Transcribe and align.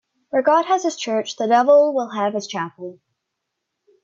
Where 0.31 0.41
God 0.41 0.65
has 0.65 0.81
his 0.81 0.95
church, 0.95 1.35
the 1.35 1.45
devil 1.45 1.93
will 1.93 2.09
have 2.15 2.33
his 2.33 2.47
chapel 2.47 2.97